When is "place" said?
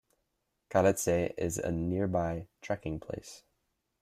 2.99-3.43